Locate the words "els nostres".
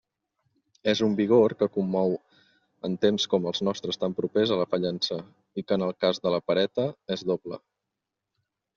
3.53-4.01